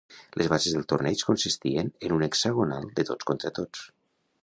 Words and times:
Les 0.41 0.47
bases 0.53 0.77
del 0.77 0.87
torneig 0.93 1.21
consistien 1.27 1.93
en 2.09 2.17
un 2.19 2.27
hexagonal 2.31 2.91
de 3.01 3.09
tots 3.11 3.33
contra 3.33 3.57
tots. 3.63 3.89